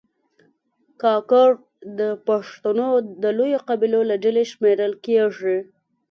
[1.01, 1.49] کاکړ
[1.99, 2.87] د پښتنو
[3.23, 5.57] د لویو قبیلو له ډلې شمېرل کېږي.